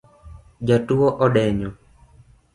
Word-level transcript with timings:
Jatuo 0.69 1.11
odenyo 1.27 1.69